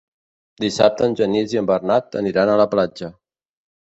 Dissabte 0.63 1.03
en 1.09 1.13
Genís 1.21 1.53
i 1.57 1.61
en 1.63 1.67
Bernat 1.73 2.19
aniran 2.23 2.53
a 2.55 2.59
la 2.63 2.67
platja. 2.73 3.11